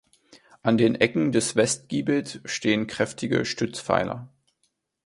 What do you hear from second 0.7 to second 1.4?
den Ecken